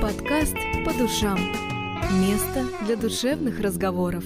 Подкаст 0.00 0.54
по 0.86 0.94
душам. 0.94 1.36
Место 2.22 2.64
для 2.86 2.96
душевных 2.96 3.60
разговоров. 3.60 4.24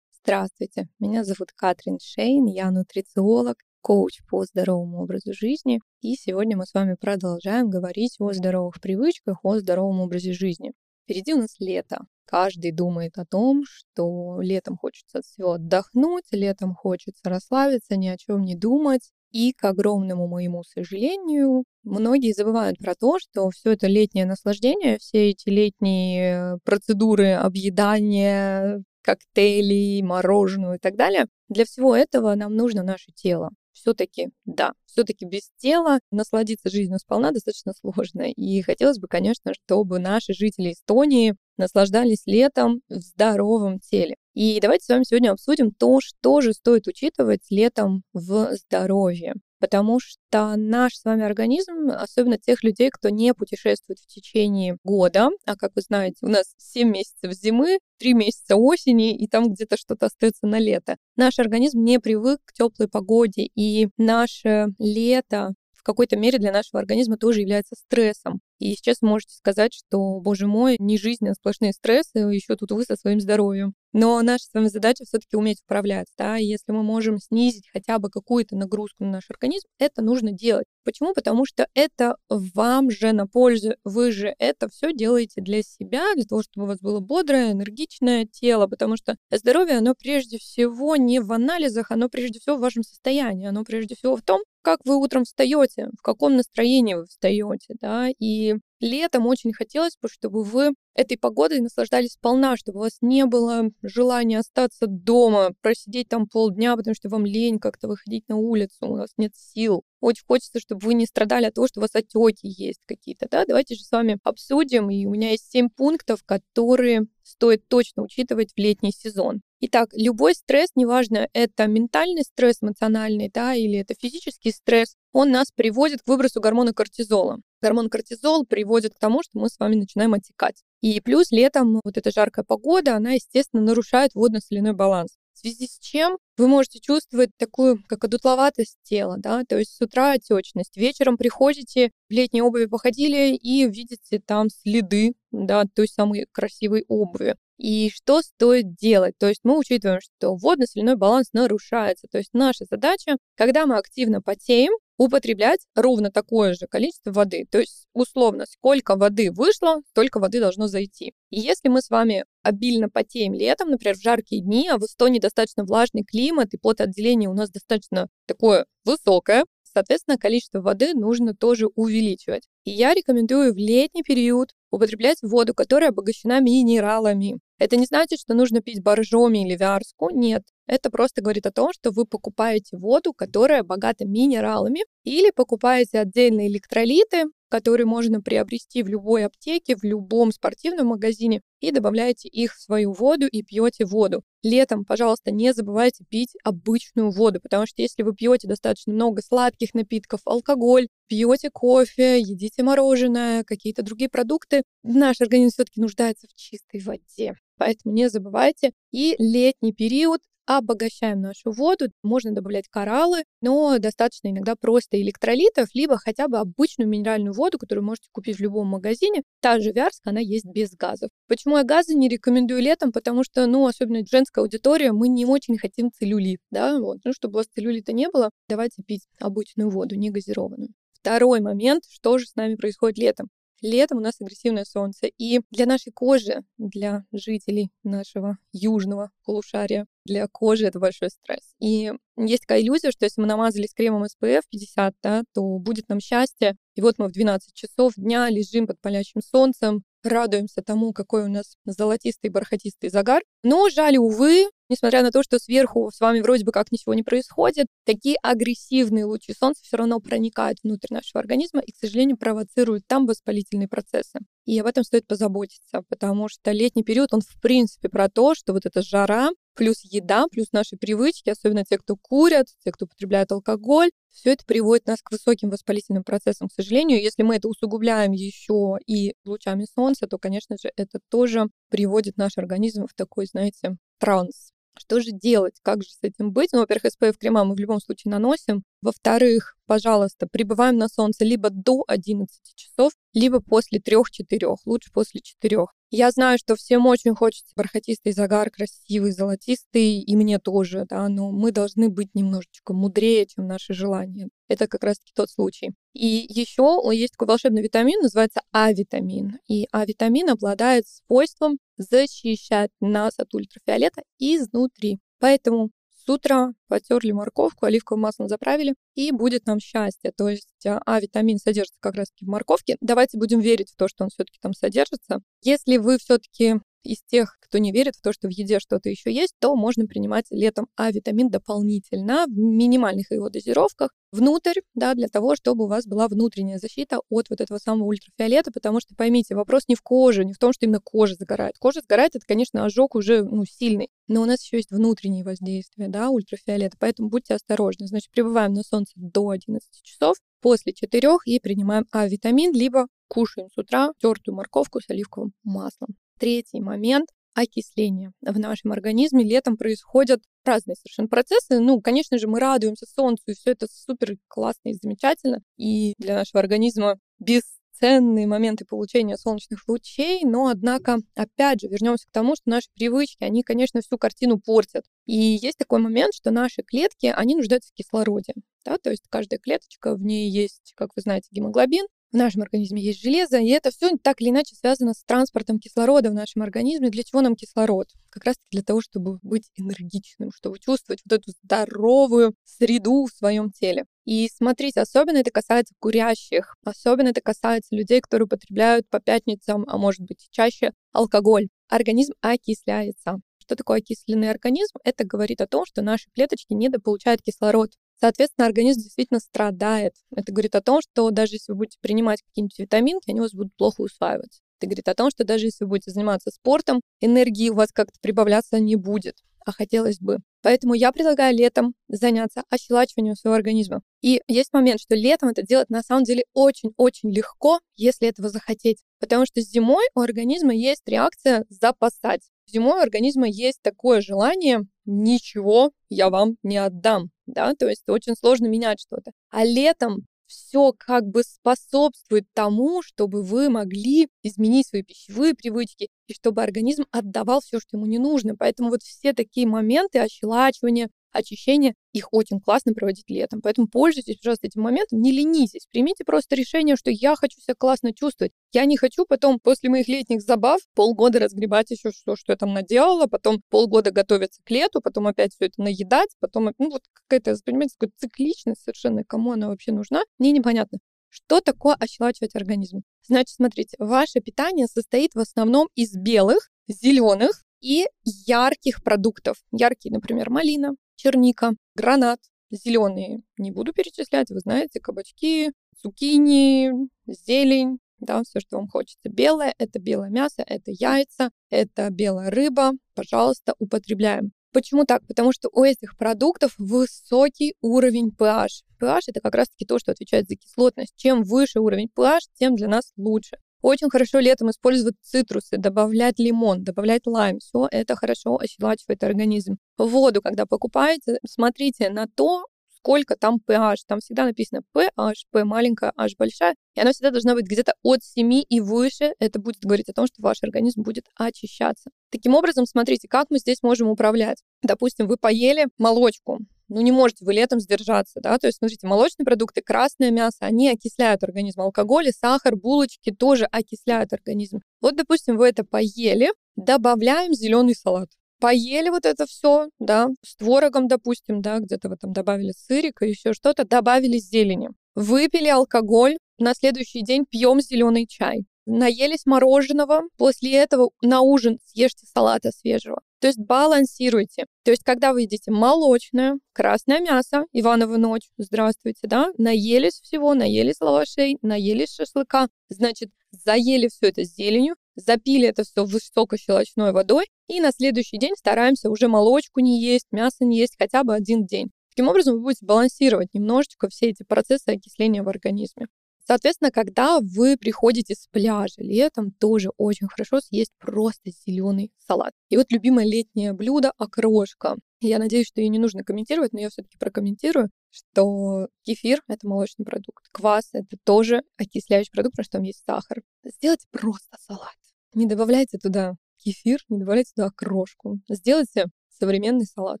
Здравствуйте, 0.20 0.88
меня 0.98 1.22
зовут 1.22 1.52
Катрин 1.54 1.98
Шейн, 2.00 2.46
я 2.46 2.72
нутрициолог, 2.72 3.58
коуч 3.82 4.18
по 4.28 4.44
здоровому 4.44 5.04
образу 5.04 5.32
жизни. 5.32 5.78
И 6.00 6.14
сегодня 6.16 6.56
мы 6.56 6.66
с 6.66 6.74
вами 6.74 6.96
продолжаем 7.00 7.70
говорить 7.70 8.16
о 8.18 8.32
здоровых 8.32 8.80
привычках, 8.80 9.38
о 9.44 9.60
здоровом 9.60 10.00
образе 10.00 10.32
жизни. 10.32 10.72
Впереди 11.04 11.34
у 11.34 11.38
нас 11.38 11.54
лето. 11.60 12.00
Каждый 12.24 12.72
думает 12.72 13.16
о 13.16 13.24
том, 13.24 13.62
что 13.64 14.40
летом 14.40 14.76
хочется 14.76 15.22
всего 15.22 15.52
отдохнуть, 15.52 16.24
летом 16.32 16.74
хочется 16.74 17.30
расслабиться, 17.30 17.96
ни 17.96 18.08
о 18.08 18.16
чем 18.16 18.42
не 18.42 18.56
думать. 18.56 19.12
И, 19.30 19.52
к 19.52 19.64
огромному 19.64 20.26
моему 20.26 20.62
сожалению, 20.64 21.64
многие 21.82 22.32
забывают 22.32 22.78
про 22.78 22.94
то, 22.94 23.18
что 23.18 23.50
все 23.50 23.72
это 23.72 23.86
летнее 23.86 24.26
наслаждение, 24.26 24.98
все 24.98 25.30
эти 25.30 25.48
летние 25.48 26.58
процедуры 26.64 27.32
объедания, 27.32 28.82
коктейлей, 29.02 30.02
мороженого 30.02 30.74
и 30.74 30.78
так 30.78 30.96
далее, 30.96 31.26
для 31.48 31.64
всего 31.64 31.96
этого 31.96 32.34
нам 32.34 32.54
нужно 32.54 32.82
наше 32.82 33.12
тело. 33.14 33.50
Все-таки, 33.72 34.30
да, 34.44 34.72
все-таки 34.86 35.24
без 35.24 35.50
тела 35.56 36.00
насладиться 36.10 36.68
жизнью 36.68 36.98
сполна 36.98 37.30
достаточно 37.30 37.72
сложно. 37.72 38.22
И 38.22 38.60
хотелось 38.62 38.98
бы, 38.98 39.06
конечно, 39.06 39.52
чтобы 39.54 40.00
наши 40.00 40.32
жители 40.32 40.72
Эстонии 40.72 41.36
наслаждались 41.56 42.26
летом 42.26 42.80
в 42.88 42.96
здоровом 42.96 43.78
теле. 43.78 44.16
И 44.38 44.60
давайте 44.60 44.84
с 44.84 44.88
вами 44.88 45.02
сегодня 45.02 45.32
обсудим 45.32 45.72
то, 45.72 45.98
что 46.00 46.40
же 46.40 46.52
стоит 46.52 46.86
учитывать 46.86 47.40
летом 47.50 48.04
в 48.12 48.54
здоровье. 48.54 49.34
Потому 49.58 49.98
что 49.98 50.54
наш 50.54 50.94
с 50.94 51.04
вами 51.04 51.24
организм, 51.24 51.90
особенно 51.90 52.38
тех 52.38 52.62
людей, 52.62 52.90
кто 52.90 53.08
не 53.08 53.34
путешествует 53.34 53.98
в 53.98 54.06
течение 54.06 54.76
года, 54.84 55.30
а 55.44 55.56
как 55.56 55.72
вы 55.74 55.82
знаете, 55.82 56.18
у 56.22 56.28
нас 56.28 56.54
7 56.56 56.88
месяцев 56.88 57.32
зимы, 57.32 57.80
3 57.98 58.14
месяца 58.14 58.54
осени, 58.54 59.12
и 59.12 59.26
там 59.26 59.52
где-то 59.52 59.76
что-то 59.76 60.06
остается 60.06 60.46
на 60.46 60.60
лето. 60.60 60.98
Наш 61.16 61.40
организм 61.40 61.82
не 61.82 61.98
привык 61.98 62.38
к 62.44 62.52
теплой 62.52 62.86
погоде, 62.86 63.48
и 63.56 63.88
наше 63.96 64.68
лето 64.78 65.54
в 65.72 65.82
какой-то 65.82 66.16
мере 66.16 66.38
для 66.38 66.52
нашего 66.52 66.78
организма 66.78 67.16
тоже 67.16 67.40
является 67.40 67.74
стрессом. 67.74 68.38
И 68.58 68.74
сейчас 68.74 69.02
можете 69.02 69.34
сказать, 69.34 69.72
что, 69.74 70.20
боже 70.20 70.46
мой, 70.46 70.76
не 70.78 70.98
жизнь, 70.98 71.28
а 71.28 71.34
сплошные 71.34 71.72
стрессы, 71.72 72.18
еще 72.18 72.56
тут 72.56 72.72
вы 72.72 72.84
со 72.84 72.96
своим 72.96 73.20
здоровьем. 73.20 73.74
Но 73.92 74.20
наша 74.22 74.44
с 74.44 74.54
вами 74.54 74.68
задача 74.68 75.04
все-таки 75.04 75.36
уметь 75.36 75.62
управляться. 75.62 76.12
Да? 76.18 76.38
И 76.38 76.44
если 76.44 76.72
мы 76.72 76.82
можем 76.82 77.18
снизить 77.18 77.68
хотя 77.72 77.98
бы 77.98 78.10
какую-то 78.10 78.54
нагрузку 78.54 79.04
на 79.04 79.12
наш 79.12 79.30
организм, 79.30 79.66
это 79.78 80.02
нужно 80.02 80.32
делать. 80.32 80.66
Почему? 80.84 81.14
Потому 81.14 81.46
что 81.46 81.66
это 81.74 82.16
вам 82.28 82.90
же 82.90 83.12
на 83.12 83.26
пользу. 83.26 83.74
Вы 83.84 84.12
же 84.12 84.34
это 84.38 84.68
все 84.68 84.92
делаете 84.92 85.40
для 85.40 85.62
себя, 85.62 86.14
для 86.14 86.24
того, 86.24 86.42
чтобы 86.42 86.64
у 86.64 86.68
вас 86.68 86.80
было 86.80 87.00
бодрое, 87.00 87.52
энергичное 87.52 88.26
тело. 88.26 88.66
Потому 88.66 88.96
что 88.96 89.16
здоровье, 89.30 89.78
оно 89.78 89.94
прежде 89.94 90.38
всего 90.38 90.96
не 90.96 91.20
в 91.20 91.32
анализах, 91.32 91.90
оно 91.90 92.08
прежде 92.08 92.40
всего 92.40 92.56
в 92.56 92.60
вашем 92.60 92.82
состоянии. 92.82 93.46
Оно 93.46 93.64
прежде 93.64 93.94
всего 93.94 94.16
в 94.16 94.22
том, 94.22 94.42
как 94.62 94.80
вы 94.84 94.96
утром 94.96 95.24
встаете, 95.24 95.88
в 95.98 96.02
каком 96.02 96.36
настроении 96.36 96.94
вы 96.94 97.06
встаете, 97.06 97.74
да, 97.80 98.08
и 98.18 98.47
летом 98.80 99.26
очень 99.26 99.52
хотелось 99.52 99.96
бы, 100.00 100.08
чтобы 100.08 100.44
вы 100.44 100.74
этой 100.94 101.16
погодой 101.16 101.60
наслаждались 101.60 102.12
сполна, 102.12 102.56
чтобы 102.56 102.78
у 102.78 102.82
вас 102.82 102.98
не 103.00 103.24
было 103.26 103.70
желания 103.82 104.38
остаться 104.38 104.86
дома, 104.86 105.52
просидеть 105.60 106.08
там 106.08 106.26
полдня, 106.26 106.76
потому 106.76 106.94
что 106.94 107.08
вам 107.08 107.24
лень 107.24 107.58
как-то 107.58 107.88
выходить 107.88 108.28
на 108.28 108.36
улицу, 108.36 108.86
у 108.86 108.96
вас 108.96 109.10
нет 109.16 109.32
сил. 109.36 109.82
Очень 110.00 110.24
хочется, 110.26 110.60
чтобы 110.60 110.86
вы 110.86 110.94
не 110.94 111.06
страдали 111.06 111.46
от 111.46 111.54
того, 111.54 111.66
что 111.66 111.80
у 111.80 111.82
вас 111.82 111.94
отеки 111.94 112.48
есть 112.48 112.80
какие-то, 112.86 113.26
да? 113.30 113.44
Давайте 113.46 113.74
же 113.74 113.82
с 113.82 113.90
вами 113.90 114.18
обсудим, 114.22 114.90
и 114.90 115.06
у 115.06 115.10
меня 115.10 115.30
есть 115.30 115.50
семь 115.50 115.68
пунктов, 115.68 116.22
которые 116.24 117.06
стоит 117.28 117.66
точно 117.68 118.02
учитывать 118.02 118.52
в 118.52 118.58
летний 118.58 118.92
сезон. 118.92 119.42
Итак, 119.60 119.88
любой 119.92 120.34
стресс, 120.34 120.70
неважно, 120.76 121.28
это 121.32 121.66
ментальный 121.66 122.22
стресс, 122.22 122.58
эмоциональный, 122.62 123.28
да, 123.32 123.54
или 123.54 123.78
это 123.78 123.94
физический 123.98 124.52
стресс, 124.52 124.94
он 125.12 125.30
нас 125.30 125.50
приводит 125.54 126.02
к 126.02 126.08
выбросу 126.08 126.40
гормона 126.40 126.72
кортизола. 126.72 127.40
Гормон 127.60 127.90
кортизол 127.90 128.46
приводит 128.46 128.94
к 128.94 128.98
тому, 129.00 129.22
что 129.22 129.40
мы 129.40 129.48
с 129.48 129.58
вами 129.58 129.74
начинаем 129.74 130.14
отекать. 130.14 130.62
И 130.80 131.00
плюс 131.00 131.32
летом 131.32 131.80
вот 131.82 131.96
эта 131.96 132.12
жаркая 132.12 132.44
погода, 132.44 132.94
она, 132.94 133.12
естественно, 133.12 133.62
нарушает 133.62 134.14
водно-соляной 134.14 134.74
баланс. 134.74 135.17
В 135.38 135.40
связи 135.40 135.68
с 135.68 135.78
чем 135.78 136.18
вы 136.36 136.48
можете 136.48 136.80
чувствовать 136.80 137.30
такую, 137.36 137.80
как 137.86 138.02
одутловатость 138.02 138.76
тела, 138.82 139.18
да, 139.18 139.44
то 139.48 139.56
есть 139.56 139.70
с 139.70 139.80
утра 139.80 140.10
отечность, 140.10 140.76
вечером 140.76 141.16
приходите, 141.16 141.92
в 142.08 142.12
летней 142.12 142.42
обуви 142.42 142.66
походили 142.66 143.36
и 143.36 143.64
видите 143.68 144.18
там 144.18 144.48
следы, 144.50 145.14
да, 145.30 145.62
той 145.72 145.86
самой 145.86 146.26
красивой 146.32 146.84
обуви. 146.88 147.36
И 147.56 147.88
что 147.94 148.20
стоит 148.20 148.74
делать? 148.74 149.16
То 149.16 149.28
есть 149.28 149.42
мы 149.44 149.56
учитываем, 149.56 150.00
что 150.00 150.34
водно-соляной 150.34 150.96
баланс 150.96 151.28
нарушается. 151.32 152.08
То 152.10 152.18
есть 152.18 152.30
наша 152.32 152.64
задача, 152.68 153.16
когда 153.36 153.64
мы 153.66 153.76
активно 153.76 154.20
потеем, 154.20 154.72
употреблять 154.98 155.60
ровно 155.74 156.10
такое 156.10 156.54
же 156.54 156.66
количество 156.66 157.12
воды. 157.12 157.46
То 157.50 157.60
есть, 157.60 157.86
условно, 157.94 158.44
сколько 158.46 158.96
воды 158.96 159.30
вышло, 159.30 159.80
столько 159.90 160.18
воды 160.18 160.40
должно 160.40 160.66
зайти. 160.66 161.14
И 161.30 161.40
если 161.40 161.68
мы 161.68 161.80
с 161.80 161.88
вами 161.88 162.24
обильно 162.42 162.90
потеем 162.90 163.32
летом, 163.32 163.70
например, 163.70 163.96
в 163.96 164.02
жаркие 164.02 164.42
дни, 164.42 164.68
а 164.68 164.76
в 164.76 164.82
Эстонии 164.82 165.20
достаточно 165.20 165.64
влажный 165.64 166.04
климат, 166.04 166.52
и 166.52 166.58
потоотделение 166.58 167.30
у 167.30 167.34
нас 167.34 167.50
достаточно 167.50 168.08
такое 168.26 168.66
высокое, 168.84 169.44
соответственно, 169.72 170.18
количество 170.18 170.60
воды 170.60 170.94
нужно 170.94 171.34
тоже 171.34 171.68
увеличивать. 171.74 172.48
И 172.64 172.70
я 172.70 172.92
рекомендую 172.92 173.54
в 173.54 173.56
летний 173.56 174.02
период 174.02 174.50
употреблять 174.70 175.18
воду, 175.22 175.54
которая 175.54 175.90
обогащена 175.90 176.40
минералами. 176.40 177.38
Это 177.58 177.76
не 177.76 177.86
значит, 177.86 178.18
что 178.18 178.34
нужно 178.34 178.60
пить 178.60 178.82
боржоми 178.82 179.46
или 179.46 179.56
вярску. 179.56 180.10
Нет. 180.10 180.42
Это 180.68 180.90
просто 180.90 181.22
говорит 181.22 181.46
о 181.46 181.50
том, 181.50 181.72
что 181.72 181.90
вы 181.90 182.04
покупаете 182.04 182.76
воду, 182.76 183.14
которая 183.14 183.62
богата 183.62 184.04
минералами, 184.04 184.80
или 185.02 185.30
покупаете 185.30 185.98
отдельные 185.98 186.48
электролиты, 186.48 187.24
которые 187.48 187.86
можно 187.86 188.20
приобрести 188.20 188.82
в 188.82 188.88
любой 188.88 189.24
аптеке, 189.24 189.76
в 189.76 189.82
любом 189.82 190.30
спортивном 190.30 190.88
магазине, 190.88 191.40
и 191.60 191.70
добавляете 191.70 192.28
их 192.28 192.54
в 192.54 192.60
свою 192.60 192.92
воду 192.92 193.26
и 193.26 193.42
пьете 193.42 193.86
воду. 193.86 194.22
Летом, 194.42 194.84
пожалуйста, 194.84 195.30
не 195.30 195.54
забывайте 195.54 196.04
пить 196.06 196.36
обычную 196.44 197.10
воду, 197.12 197.40
потому 197.40 197.66
что 197.66 197.80
если 197.80 198.02
вы 198.02 198.14
пьете 198.14 198.46
достаточно 198.46 198.92
много 198.92 199.22
сладких 199.22 199.72
напитков, 199.72 200.20
алкоголь, 200.26 200.88
пьете 201.08 201.48
кофе, 201.50 202.20
едите 202.20 202.62
мороженое, 202.62 203.42
какие-то 203.42 203.82
другие 203.82 204.10
продукты, 204.10 204.62
наш 204.82 205.22
организм 205.22 205.54
все-таки 205.54 205.80
нуждается 205.80 206.26
в 206.28 206.34
чистой 206.34 206.82
воде. 206.82 207.34
Поэтому 207.56 207.94
не 207.94 208.10
забывайте. 208.10 208.72
И 208.92 209.16
летний 209.18 209.72
период 209.72 210.20
обогащаем 210.56 211.20
нашу 211.20 211.52
воду. 211.52 211.86
Можно 212.02 212.32
добавлять 212.32 212.68
кораллы, 212.68 213.24
но 213.42 213.78
достаточно 213.78 214.28
иногда 214.28 214.54
просто 214.56 215.00
электролитов, 215.00 215.68
либо 215.74 215.98
хотя 215.98 216.28
бы 216.28 216.38
обычную 216.38 216.88
минеральную 216.88 217.34
воду, 217.34 217.58
которую 217.58 217.84
можете 217.84 218.08
купить 218.12 218.38
в 218.38 218.40
любом 218.40 218.66
магазине. 218.68 219.22
Та 219.40 219.60
же 219.60 219.72
Вярска, 219.72 220.10
она 220.10 220.20
есть 220.20 220.46
без 220.46 220.70
газов. 220.72 221.10
Почему 221.26 221.58
я 221.58 221.64
газы 221.64 221.94
не 221.94 222.08
рекомендую 222.08 222.62
летом? 222.62 222.92
Потому 222.92 223.24
что, 223.24 223.46
ну, 223.46 223.66
особенно 223.66 224.04
женская 224.10 224.40
аудитория, 224.40 224.92
мы 224.92 225.08
не 225.08 225.26
очень 225.26 225.58
хотим 225.58 225.90
целлюлит, 225.92 226.40
да, 226.50 226.78
вот. 226.78 226.98
Ну, 227.04 227.12
чтобы 227.12 227.34
у 227.34 227.36
вас 227.38 227.46
целлюлита 227.54 227.92
не 227.92 228.08
было, 228.08 228.30
давайте 228.48 228.82
пить 228.82 229.02
обычную 229.20 229.70
воду, 229.70 229.96
не 229.96 230.10
газированную. 230.10 230.70
Второй 230.94 231.40
момент, 231.40 231.84
что 231.88 232.18
же 232.18 232.26
с 232.26 232.34
нами 232.34 232.54
происходит 232.56 232.98
летом. 232.98 233.28
Летом 233.60 233.98
у 233.98 234.00
нас 234.00 234.20
агрессивное 234.20 234.64
солнце. 234.64 235.06
И 235.06 235.40
для 235.50 235.66
нашей 235.66 235.92
кожи, 235.92 236.44
для 236.58 237.04
жителей 237.12 237.70
нашего 237.82 238.38
южного 238.52 239.10
полушария, 239.24 239.86
для 240.04 240.26
кожи 240.28 240.66
это 240.66 240.78
большой 240.78 241.10
стресс. 241.10 241.54
И 241.60 241.92
есть 242.16 242.42
такая 242.42 242.62
иллюзия, 242.62 242.90
что 242.90 243.04
если 243.04 243.20
мы 243.20 243.26
намазались 243.26 243.74
кремом 243.74 244.04
SPF 244.04 244.42
50, 244.50 244.94
да, 245.02 245.22
то 245.34 245.42
будет 245.58 245.88
нам 245.88 246.00
счастье. 246.00 246.56
И 246.74 246.80
вот 246.80 246.98
мы 246.98 247.08
в 247.08 247.12
12 247.12 247.52
часов 247.52 247.94
дня 247.96 248.28
лежим 248.30 248.66
под 248.66 248.80
палящим 248.80 249.20
солнцем, 249.20 249.82
радуемся 250.02 250.62
тому, 250.62 250.92
какой 250.92 251.24
у 251.24 251.28
нас 251.28 251.56
золотистый 251.64 252.30
бархатистый 252.30 252.90
загар. 252.90 253.22
Но 253.42 253.68
жаль, 253.68 253.98
увы, 253.98 254.46
несмотря 254.68 255.02
на 255.02 255.10
то, 255.10 255.22
что 255.22 255.38
сверху 255.38 255.90
с 255.92 256.00
вами 256.00 256.20
вроде 256.20 256.44
бы 256.44 256.52
как 256.52 256.72
ничего 256.72 256.94
не 256.94 257.02
происходит, 257.02 257.66
такие 257.84 258.16
агрессивные 258.22 259.04
лучи 259.04 259.32
солнца 259.32 259.62
все 259.64 259.76
равно 259.76 260.00
проникают 260.00 260.58
внутрь 260.62 260.94
нашего 260.94 261.20
организма 261.20 261.60
и, 261.60 261.72
к 261.72 261.76
сожалению, 261.76 262.16
провоцируют 262.16 262.86
там 262.86 263.06
воспалительные 263.06 263.68
процессы. 263.68 264.18
И 264.44 264.58
об 264.58 264.66
этом 264.66 264.82
стоит 264.82 265.06
позаботиться, 265.06 265.82
потому 265.88 266.28
что 266.28 266.52
летний 266.52 266.82
период, 266.82 267.12
он 267.12 267.20
в 267.20 267.40
принципе 267.40 267.88
про 267.88 268.08
то, 268.08 268.34
что 268.34 268.52
вот 268.52 268.64
эта 268.64 268.80
жара, 268.80 269.30
плюс 269.54 269.80
еда, 269.82 270.26
плюс 270.30 270.52
наши 270.52 270.76
привычки, 270.76 271.30
особенно 271.30 271.64
те, 271.64 271.78
кто 271.78 271.96
курят, 271.96 272.46
те, 272.64 272.70
кто 272.70 272.86
употребляет 272.86 273.32
алкоголь, 273.32 273.90
все 274.10 274.32
это 274.32 274.44
приводит 274.46 274.86
нас 274.86 275.02
к 275.02 275.10
высоким 275.10 275.50
воспалительным 275.50 276.04
процессам. 276.04 276.48
К 276.48 276.52
сожалению, 276.52 277.02
если 277.02 277.22
мы 277.22 277.36
это 277.36 277.48
усугубляем 277.48 278.12
еще 278.12 278.78
и 278.86 279.14
лучами 279.24 279.66
солнца, 279.74 280.06
то, 280.06 280.16
конечно 280.18 280.56
же, 280.60 280.70
это 280.76 281.00
тоже 281.10 281.48
приводит 281.68 282.16
наш 282.16 282.38
организм 282.38 282.86
в 282.86 282.94
такой, 282.94 283.26
знаете, 283.26 283.76
транс. 283.98 284.52
Что 284.78 285.00
же 285.00 285.10
делать? 285.12 285.54
Как 285.62 285.82
же 285.82 285.90
с 285.90 285.98
этим 286.02 286.32
быть? 286.32 286.50
Ну, 286.52 286.60
во-первых, 286.60 286.92
SPF-крема 286.92 287.44
мы 287.44 287.54
в 287.54 287.58
любом 287.58 287.80
случае 287.80 288.12
наносим. 288.12 288.62
Во-вторых, 288.80 289.56
пожалуйста, 289.66 290.26
пребываем 290.30 290.76
на 290.78 290.88
солнце 290.88 291.24
либо 291.24 291.50
до 291.50 291.84
11 291.86 292.40
часов, 292.54 292.92
либо 293.12 293.40
после 293.40 293.80
3-4, 293.80 294.56
лучше 294.64 294.90
после 294.92 295.20
4. 295.20 295.66
Я 295.90 296.10
знаю, 296.10 296.36
что 296.38 296.54
всем 296.54 296.84
очень 296.86 297.14
хочется 297.14 297.52
бархатистый 297.56 298.12
загар, 298.12 298.50
красивый, 298.50 299.12
золотистый, 299.12 300.00
и 300.00 300.16
мне 300.16 300.38
тоже, 300.38 300.84
да, 300.86 301.08
но 301.08 301.30
мы 301.30 301.50
должны 301.50 301.88
быть 301.88 302.14
немножечко 302.14 302.74
мудрее, 302.74 303.26
чем 303.26 303.46
наши 303.46 303.72
желания. 303.72 304.28
Это 304.48 304.66
как 304.66 304.84
раз-таки 304.84 305.12
тот 305.14 305.30
случай. 305.30 305.70
И 305.94 306.26
еще 306.28 306.78
есть 306.92 307.12
такой 307.12 307.28
волшебный 307.28 307.62
витамин, 307.62 308.00
называется 308.02 308.42
А-витамин. 308.52 309.38
И 309.48 309.66
А-витамин 309.72 310.28
обладает 310.28 310.86
свойством 310.86 311.58
защищать 311.78 312.70
нас 312.80 313.14
от 313.18 313.32
ультрафиолета 313.34 314.02
изнутри. 314.18 314.98
Поэтому 315.20 315.70
с 316.08 316.10
утра 316.10 316.54
потерли 316.68 317.12
морковку, 317.12 317.66
оливковым 317.66 318.02
маслом 318.02 318.28
заправили, 318.28 318.74
и 318.94 319.12
будет 319.12 319.44
нам 319.44 319.60
счастье. 319.60 320.10
То 320.10 320.30
есть 320.30 320.64
а, 320.66 320.80
А-витамин 320.86 321.38
содержится 321.38 321.78
как 321.80 321.96
раз-таки 321.96 322.24
в 322.24 322.28
морковке. 322.28 322.76
Давайте 322.80 323.18
будем 323.18 323.40
верить 323.40 323.70
в 323.70 323.76
то, 323.76 323.88
что 323.88 324.04
он 324.04 324.10
все-таки 324.10 324.38
там 324.40 324.54
содержится. 324.54 325.20
Если 325.42 325.76
вы 325.76 325.98
все-таки 325.98 326.60
из 326.82 327.02
тех, 327.02 327.36
кто 327.40 327.58
не 327.58 327.72
верит 327.72 327.96
в 327.96 328.02
то, 328.02 328.12
что 328.12 328.28
в 328.28 328.30
еде 328.30 328.60
что-то 328.60 328.88
еще 328.88 329.12
есть, 329.12 329.34
то 329.38 329.54
можно 329.56 329.86
принимать 329.86 330.26
летом 330.30 330.68
А-витамин 330.76 331.28
дополнительно 331.30 332.26
в 332.26 332.36
минимальных 332.36 333.10
его 333.10 333.28
дозировках 333.30 333.90
внутрь, 334.10 334.60
да, 334.74 334.94
для 334.94 335.08
того, 335.08 335.36
чтобы 335.36 335.64
у 335.64 335.68
вас 335.68 335.86
была 335.86 336.08
внутренняя 336.08 336.58
защита 336.58 337.00
от 337.10 337.28
вот 337.30 337.40
этого 337.40 337.58
самого 337.58 337.88
ультрафиолета, 337.88 338.50
потому 338.50 338.80
что, 338.80 338.94
поймите, 338.94 339.34
вопрос 339.34 339.64
не 339.68 339.74
в 339.74 339.82
коже, 339.82 340.24
не 340.24 340.32
в 340.32 340.38
том, 340.38 340.52
что 340.52 340.66
именно 340.66 340.80
кожа 340.80 341.14
загорает. 341.14 341.58
Кожа 341.58 341.80
сгорает, 341.80 342.16
это, 342.16 342.24
конечно, 342.26 342.64
ожог 342.64 342.94
уже, 342.94 343.22
ну, 343.22 343.44
сильный, 343.44 343.90
но 344.06 344.22
у 344.22 344.24
нас 344.24 344.42
еще 344.42 344.56
есть 344.56 344.70
внутренние 344.70 345.24
воздействия, 345.24 345.88
да, 345.88 346.10
ультрафиолета, 346.10 346.76
поэтому 346.78 347.08
будьте 347.08 347.34
осторожны. 347.34 347.86
Значит, 347.86 348.10
пребываем 348.10 348.54
на 348.54 348.62
солнце 348.62 348.92
до 348.96 349.28
11 349.30 349.68
часов, 349.82 350.16
после 350.40 350.72
4 350.72 351.18
и 351.24 351.40
принимаем 351.40 351.86
А-витамин, 351.92 352.52
либо 352.52 352.86
кушаем 353.08 353.48
с 353.50 353.58
утра 353.58 353.92
тертую 354.00 354.36
морковку 354.36 354.80
с 354.80 354.88
оливковым 354.88 355.32
маслом. 355.42 355.96
Третий 356.18 356.60
момент 356.60 357.08
окисление. 357.34 358.12
В 358.20 358.38
нашем 358.38 358.72
организме 358.72 359.24
летом 359.24 359.56
происходят 359.56 360.20
разные 360.44 360.74
совершенно 360.74 361.08
процессы. 361.08 361.60
Ну, 361.60 361.80
конечно 361.80 362.18
же, 362.18 362.26
мы 362.26 362.40
радуемся 362.40 362.86
солнцу, 362.86 363.22
и 363.28 363.34
все 363.34 363.52
это 363.52 363.66
супер 363.70 364.16
классно 364.26 364.70
и 364.70 364.78
замечательно. 364.80 365.40
И 365.56 365.94
для 365.98 366.14
нашего 366.16 366.40
организма 366.40 366.98
бесценные 367.20 368.26
моменты 368.26 368.64
получения 368.64 369.16
солнечных 369.16 369.68
лучей, 369.68 370.24
но, 370.24 370.48
однако, 370.48 370.98
опять 371.14 371.60
же, 371.60 371.68
вернемся 371.68 372.08
к 372.08 372.12
тому, 372.12 372.34
что 372.34 372.50
наши 372.50 372.68
привычки, 372.74 373.22
они, 373.22 373.44
конечно, 373.44 373.80
всю 373.80 373.98
картину 373.98 374.40
портят. 374.40 374.84
И 375.06 375.14
есть 375.14 375.58
такой 375.58 375.78
момент, 375.78 376.14
что 376.14 376.32
наши 376.32 376.62
клетки, 376.62 377.06
они 377.06 377.36
нуждаются 377.36 377.70
в 377.70 377.74
кислороде. 377.74 378.34
Да? 378.64 378.78
То 378.78 378.90
есть 378.90 379.04
каждая 379.08 379.38
клеточка, 379.38 379.94
в 379.94 380.02
ней 380.02 380.28
есть, 380.28 380.72
как 380.74 380.90
вы 380.96 381.02
знаете, 381.02 381.28
гемоглобин, 381.30 381.86
в 382.10 382.16
нашем 382.16 382.42
организме 382.42 382.82
есть 382.82 383.02
железо, 383.02 383.38
и 383.38 383.48
это 383.48 383.70
все 383.70 383.90
так 384.02 384.20
или 384.20 384.30
иначе 384.30 384.54
связано 384.54 384.94
с 384.94 385.02
транспортом 385.04 385.58
кислорода 385.58 386.10
в 386.10 386.14
нашем 386.14 386.42
организме. 386.42 386.90
Для 386.90 387.02
чего 387.02 387.20
нам 387.20 387.36
кислород? 387.36 387.88
Как 388.10 388.24
раз 388.24 388.36
для 388.50 388.62
того, 388.62 388.80
чтобы 388.80 389.18
быть 389.22 389.50
энергичным, 389.56 390.30
чтобы 390.34 390.58
чувствовать 390.58 391.02
вот 391.04 391.20
эту 391.20 391.32
здоровую 391.42 392.34
среду 392.44 393.06
в 393.06 393.16
своем 393.16 393.50
теле. 393.50 393.84
И 394.06 394.30
смотрите, 394.34 394.80
особенно 394.80 395.18
это 395.18 395.30
касается 395.30 395.74
курящих, 395.80 396.56
особенно 396.64 397.08
это 397.08 397.20
касается 397.20 397.76
людей, 397.76 398.00
которые 398.00 398.24
употребляют 398.24 398.88
по 398.88 399.00
пятницам, 399.00 399.64
а 399.68 399.76
может 399.76 400.00
быть 400.00 400.28
чаще, 400.30 400.72
алкоголь. 400.92 401.48
Организм 401.68 402.14
окисляется. 402.22 403.20
Что 403.38 403.56
такое 403.56 403.78
окисленный 403.78 404.30
организм? 404.30 404.78
Это 404.84 405.04
говорит 405.04 405.42
о 405.42 405.46
том, 405.46 405.64
что 405.66 405.82
наши 405.82 406.08
клеточки 406.14 406.54
недополучают 406.54 407.20
кислород. 407.22 407.72
Соответственно, 408.00 408.46
организм 408.46 408.80
действительно 408.80 409.20
страдает. 409.20 409.94
Это 410.14 410.32
говорит 410.32 410.54
о 410.54 410.62
том, 410.62 410.80
что 410.80 411.10
даже 411.10 411.34
если 411.34 411.52
вы 411.52 411.58
будете 411.58 411.78
принимать 411.80 412.22
какие-нибудь 412.22 412.58
витаминки, 412.58 413.10
они 413.10 413.20
у 413.20 413.24
вас 413.24 413.34
будут 413.34 413.54
плохо 413.56 413.80
усваиваться. 413.80 414.40
Это 414.58 414.66
говорит 414.68 414.88
о 414.88 414.94
том, 414.94 415.10
что 415.10 415.24
даже 415.24 415.46
если 415.46 415.64
вы 415.64 415.70
будете 415.70 415.90
заниматься 415.90 416.30
спортом, 416.30 416.80
энергии 417.00 417.50
у 417.50 417.54
вас 417.54 417.70
как-то 417.72 417.98
прибавляться 418.00 418.58
не 418.58 418.76
будет, 418.76 419.16
а 419.44 419.52
хотелось 419.52 419.98
бы. 419.98 420.18
Поэтому 420.42 420.74
я 420.74 420.92
предлагаю 420.92 421.36
летом 421.36 421.74
заняться 421.88 422.44
ощелачиванием 422.50 423.16
своего 423.16 423.36
организма. 423.36 423.82
И 424.02 424.20
есть 424.28 424.52
момент, 424.52 424.80
что 424.80 424.94
летом 424.94 425.30
это 425.30 425.42
делать 425.42 425.70
на 425.70 425.82
самом 425.82 426.04
деле 426.04 426.24
очень-очень 426.34 427.12
легко, 427.12 427.60
если 427.76 428.08
этого 428.08 428.28
захотеть. 428.28 428.82
Потому 429.00 429.26
что 429.26 429.40
зимой 429.40 429.84
у 429.94 430.00
организма 430.00 430.54
есть 430.54 430.82
реакция 430.86 431.44
запасать. 431.48 432.22
Зимой 432.50 432.78
у 432.78 432.82
организма 432.82 433.28
есть 433.28 433.60
такое 433.62 434.00
желание 434.00 434.60
ничего 434.86 435.70
я 435.90 436.08
вам 436.08 436.36
не 436.42 436.56
отдам, 436.56 437.10
да, 437.26 437.54
то 437.54 437.68
есть 437.68 437.82
очень 437.88 438.14
сложно 438.14 438.46
менять 438.46 438.80
что-то. 438.80 439.12
А 439.30 439.44
летом 439.44 440.06
все 440.26 440.74
как 440.78 441.04
бы 441.06 441.22
способствует 441.24 442.26
тому, 442.34 442.82
чтобы 442.82 443.22
вы 443.22 443.48
могли 443.48 444.08
изменить 444.22 444.68
свои 444.68 444.82
пищевые 444.82 445.34
привычки 445.34 445.88
и 446.06 446.14
чтобы 446.14 446.42
организм 446.42 446.84
отдавал 446.90 447.40
все, 447.40 447.58
что 447.60 447.76
ему 447.76 447.86
не 447.86 447.98
нужно. 447.98 448.36
Поэтому 448.36 448.68
вот 448.70 448.82
все 448.82 449.14
такие 449.14 449.46
моменты 449.46 449.98
ощелачивания, 449.98 450.90
очищения, 451.12 451.74
их 451.92 452.08
очень 452.12 452.40
классно 452.40 452.74
проводить 452.74 453.08
летом. 453.08 453.40
Поэтому 453.40 453.68
пользуйтесь, 453.68 454.18
пожалуйста, 454.18 454.46
этим 454.46 454.62
моментом, 454.62 455.00
не 455.00 455.12
ленитесь. 455.12 455.66
Примите 455.70 456.04
просто 456.04 456.34
решение, 456.36 456.76
что 456.76 456.90
я 456.90 457.16
хочу 457.16 457.40
себя 457.40 457.54
классно 457.56 457.92
чувствовать. 457.92 458.32
Я 458.52 458.64
не 458.64 458.76
хочу 458.76 459.04
потом 459.06 459.40
после 459.40 459.70
моих 459.70 459.88
летних 459.88 460.20
забав 460.22 460.60
полгода 460.74 461.18
разгребать 461.18 461.70
еще 461.70 461.90
все, 461.90 462.16
что 462.16 462.32
я 462.32 462.36
там 462.36 462.52
наделала, 462.52 463.06
потом 463.06 463.42
полгода 463.50 463.90
готовиться 463.90 464.40
к 464.44 464.50
лету, 464.50 464.80
потом 464.80 465.06
опять 465.06 465.34
все 465.34 465.46
это 465.46 465.62
наедать, 465.62 466.10
потом, 466.20 466.52
ну 466.58 466.70
вот 466.70 466.82
какая-то, 466.92 467.36
понимаете, 467.44 467.74
какая 467.78 467.92
цикличность 467.96 468.62
совершенно, 468.62 469.04
кому 469.04 469.32
она 469.32 469.48
вообще 469.48 469.72
нужна, 469.72 470.02
мне 470.18 470.32
непонятно. 470.32 470.78
Что 471.10 471.40
такое 471.40 471.74
ощелачивать 471.74 472.34
организм? 472.36 472.82
Значит, 473.02 473.30
смотрите, 473.36 473.76
ваше 473.78 474.20
питание 474.20 474.66
состоит 474.66 475.14
в 475.14 475.18
основном 475.18 475.68
из 475.74 475.94
белых, 475.94 476.50
зеленых 476.68 477.44
и 477.60 477.86
ярких 478.04 478.82
продуктов. 478.82 479.36
Яркие, 479.52 479.92
например, 479.92 480.30
малина, 480.30 480.74
черника, 480.96 481.52
гранат, 481.74 482.20
зеленые 482.50 483.20
не 483.36 483.50
буду 483.50 483.72
перечислять, 483.72 484.30
вы 484.30 484.40
знаете, 484.40 484.80
кабачки, 484.80 485.52
цукини, 485.80 486.70
зелень, 487.06 487.78
да, 488.00 488.22
все, 488.22 488.40
что 488.40 488.56
вам 488.58 488.68
хочется. 488.68 489.08
Белое— 489.08 489.54
это 489.58 489.78
белое 489.78 490.10
мясо, 490.10 490.42
это 490.46 490.70
яйца, 490.70 491.30
это 491.50 491.90
белая 491.90 492.30
рыба. 492.30 492.72
Пожалуйста, 492.94 493.54
употребляем. 493.58 494.32
Почему 494.52 494.84
так? 494.84 495.06
Потому 495.06 495.32
что 495.32 495.48
у 495.52 495.62
этих 495.62 495.96
продуктов 495.96 496.54
высокий 496.58 497.54
уровень 497.60 498.10
pH. 498.16 498.62
pH— 498.80 499.00
это 499.08 499.20
как 499.20 499.34
раз-таки 499.34 499.66
то, 499.66 499.78
что 499.78 499.92
отвечает 499.92 500.26
за 500.28 500.36
кислотность. 500.36 500.94
Чем 500.96 501.22
выше 501.22 501.60
уровень 501.60 501.90
pH, 501.94 502.20
тем 502.34 502.54
для 502.54 502.68
нас 502.68 502.92
лучше. 502.96 503.38
Очень 503.60 503.90
хорошо 503.90 504.20
летом 504.20 504.50
использовать 504.50 504.94
цитрусы, 505.02 505.56
добавлять 505.56 506.18
лимон, 506.18 506.62
добавлять 506.62 507.06
лайм. 507.06 507.38
Все 507.38 507.68
это 507.70 507.96
хорошо 507.96 508.38
ощелачивает 508.38 509.02
организм. 509.02 509.58
Воду, 509.76 510.22
когда 510.22 510.46
покупаете, 510.46 511.18
смотрите 511.26 511.90
на 511.90 512.06
то, 512.06 512.44
сколько 512.78 513.16
там 513.16 513.38
pH. 513.46 513.78
Там 513.86 514.00
всегда 514.00 514.24
написано 514.24 514.62
pH, 514.74 515.12
P 515.30 515.44
маленькая, 515.44 515.92
H 515.96 516.14
большая. 516.16 516.54
И 516.74 516.80
она 516.80 516.92
всегда 516.92 517.10
должна 517.10 517.34
быть 517.34 517.46
где-то 517.46 517.74
от 517.82 518.02
7 518.02 518.42
и 518.48 518.60
выше. 518.60 519.12
Это 519.18 519.38
будет 519.38 519.60
говорить 519.60 519.88
о 519.88 519.92
том, 519.92 520.06
что 520.06 520.22
ваш 520.22 520.38
организм 520.42 520.82
будет 520.82 521.04
очищаться. 521.16 521.90
Таким 522.10 522.34
образом, 522.34 522.64
смотрите, 522.64 523.08
как 523.08 523.26
мы 523.30 523.38
здесь 523.38 523.62
можем 523.62 523.88
управлять. 523.88 524.42
Допустим, 524.62 525.08
вы 525.08 525.16
поели 525.16 525.66
молочку, 525.78 526.38
ну, 526.68 526.80
не 526.80 526.92
можете 526.92 527.24
вы 527.24 527.32
летом 527.32 527.60
сдержаться, 527.60 528.20
да, 528.20 528.38
то 528.38 528.46
есть, 528.46 528.58
смотрите, 528.58 528.86
молочные 528.86 529.24
продукты, 529.24 529.62
красное 529.62 530.10
мясо, 530.10 530.38
они 530.40 530.70
окисляют 530.70 531.22
организм. 531.22 531.62
Алкоголь, 531.62 532.10
сахар, 532.12 532.56
булочки 532.56 533.10
тоже 533.10 533.46
окисляют 533.46 534.12
организм. 534.12 534.60
Вот, 534.80 534.96
допустим, 534.96 535.36
вы 535.36 535.48
это 535.48 535.64
поели, 535.64 536.30
добавляем 536.56 537.34
зеленый 537.34 537.74
салат. 537.74 538.08
Поели 538.40 538.88
вот 538.88 539.04
это 539.04 539.26
все, 539.26 539.68
да, 539.80 540.08
с 540.24 540.36
творогом, 540.36 540.86
допустим, 540.86 541.42
да, 541.42 541.58
где-то 541.58 541.88
вы 541.88 541.96
там 541.96 542.12
добавили 542.12 542.52
сырика, 542.56 543.04
еще 543.04 543.32
что-то, 543.32 543.64
добавили 543.64 544.18
зелени. 544.18 544.68
Выпили 544.94 545.48
алкоголь, 545.48 546.16
на 546.38 546.54
следующий 546.54 547.02
день 547.02 547.24
пьем 547.28 547.60
зеленый 547.60 548.06
чай 548.06 548.44
наелись 548.68 549.26
мороженого, 549.26 550.02
после 550.16 550.52
этого 550.54 550.90
на 551.02 551.22
ужин 551.22 551.58
съешьте 551.64 552.06
салата 552.06 552.50
свежего. 552.52 553.00
То 553.20 553.26
есть 553.26 553.38
балансируйте. 553.38 554.46
То 554.64 554.70
есть, 554.70 554.84
когда 554.84 555.12
вы 555.12 555.22
едите 555.22 555.50
молочное, 555.50 556.38
красное 556.52 557.00
мясо, 557.00 557.44
Иванову 557.52 557.98
ночь, 557.98 558.28
здравствуйте, 558.36 559.08
да, 559.08 559.30
наелись 559.38 560.00
всего, 560.00 560.34
наелись 560.34 560.80
лавашей, 560.80 561.38
наелись 561.42 561.94
шашлыка, 561.94 562.48
значит, 562.68 563.10
заели 563.32 563.88
все 563.88 564.08
это 564.08 564.22
зеленью, 564.22 564.76
запили 564.94 565.48
это 565.48 565.64
все 565.64 565.84
высокощелочной 565.84 566.92
водой, 566.92 567.26
и 567.48 567.60
на 567.60 567.72
следующий 567.72 568.18
день 568.18 568.34
стараемся 568.36 568.90
уже 568.90 569.08
молочку 569.08 569.60
не 569.60 569.80
есть, 569.80 570.06
мясо 570.12 570.44
не 570.44 570.58
есть 570.58 570.76
хотя 570.78 571.02
бы 571.02 571.14
один 571.14 571.46
день. 571.46 571.70
Таким 571.90 572.08
образом, 572.08 572.34
вы 572.34 572.42
будете 572.42 572.64
балансировать 572.64 573.34
немножечко 573.34 573.88
все 573.88 574.10
эти 574.10 574.22
процессы 574.22 574.68
окисления 574.68 575.24
в 575.24 575.28
организме. 575.28 575.88
Соответственно, 576.28 576.70
когда 576.70 577.20
вы 577.20 577.56
приходите 577.56 578.14
с 578.14 578.26
пляжа 578.30 578.82
летом, 578.82 579.30
тоже 579.30 579.70
очень 579.78 580.08
хорошо 580.08 580.40
съесть 580.40 580.72
просто 580.78 581.30
зеленый 581.46 581.90
салат. 582.06 582.34
И 582.50 582.58
вот 582.58 582.70
любимое 582.70 583.06
летнее 583.06 583.54
блюдо— 583.54 583.92
окрошка. 583.96 584.76
Я 585.00 585.18
надеюсь, 585.18 585.46
что 585.46 585.62
ее 585.62 585.70
не 585.70 585.78
нужно 585.78 586.04
комментировать, 586.04 586.52
но 586.52 586.60
я 586.60 586.68
все-таки 586.68 586.98
прокомментирую, 586.98 587.70
что 587.88 588.68
кефир— 588.82 589.22
это 589.26 589.48
молочный 589.48 589.86
продукт. 589.86 590.26
Квас— 590.30 590.68
это 590.74 590.98
тоже 591.02 591.44
окисляющий 591.56 592.10
продукт, 592.12 592.36
потому 592.36 592.44
что 592.44 592.58
там 592.58 592.62
есть 592.64 592.84
сахар. 592.84 593.22
Сделайте 593.44 593.86
просто 593.90 594.36
салат. 594.38 594.76
Не 595.14 595.24
добавляйте 595.24 595.78
туда 595.78 596.16
кефир, 596.36 596.80
не 596.90 596.98
добавляйте 596.98 597.32
туда 597.34 597.46
окрошку. 597.46 598.20
Сделайте 598.28 598.84
современный 599.18 599.66
салат 599.66 600.00